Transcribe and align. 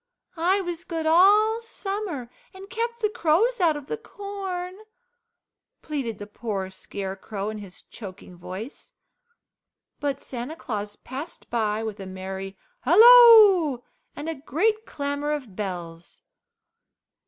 I 0.35 0.61
was 0.61 0.83
good 0.83 1.05
all 1.05 1.61
summer 1.61 2.31
and 2.55 2.71
kept 2.71 3.01
the 3.01 3.09
crows 3.09 3.59
out 3.59 3.77
of 3.77 3.85
the 3.85 3.97
corn," 3.99 4.73
pleaded 5.83 6.17
the 6.17 6.25
poor 6.25 6.71
Scarecrow 6.71 7.51
in 7.51 7.59
his 7.59 7.83
choking 7.83 8.35
voice, 8.35 8.89
but 9.99 10.19
Santa 10.19 10.55
Claus 10.55 10.95
passed 10.95 11.51
by 11.51 11.83
with 11.83 11.99
a 11.99 12.07
merry 12.07 12.57
halloo 12.79 13.81
and 14.15 14.27
a 14.27 14.33
great 14.33 14.87
clamour 14.87 15.33
of 15.33 15.55
bells. 15.55 16.19